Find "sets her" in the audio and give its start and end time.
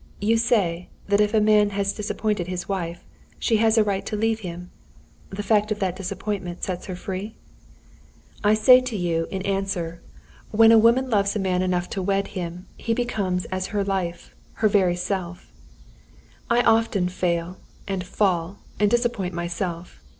6.63-6.95